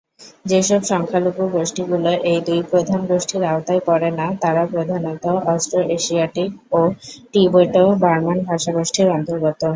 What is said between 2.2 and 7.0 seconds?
এই দুই প্রধান গোষ্ঠীর আওতায় পড়ে না তারা প্রধানত অস্ট্রো-এশিয়াটিক ও